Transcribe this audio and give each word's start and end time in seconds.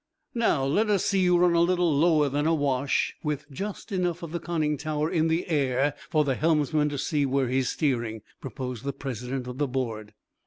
"Now, 0.33 0.65
let 0.65 0.89
us 0.89 1.05
see 1.05 1.19
you 1.19 1.37
run 1.37 1.53
a 1.53 1.59
little 1.61 1.95
lower 1.95 2.27
than 2.27 2.47
awash, 2.47 3.13
with 3.21 3.45
just 3.51 3.91
enough 3.91 4.23
of 4.23 4.31
the 4.31 4.39
conning 4.39 4.75
tower 4.75 5.11
in 5.11 5.27
the 5.27 5.47
air 5.47 5.93
for 6.09 6.23
the 6.25 6.33
helmsman 6.33 6.89
to 6.89 6.97
see 6.97 7.23
where 7.23 7.47
he 7.47 7.59
is 7.59 7.69
steering," 7.69 8.23
proposed 8.39 8.83
the 8.83 8.93
president 8.93 9.45
of 9.45 9.59
the 9.59 9.67
board. 9.67 10.15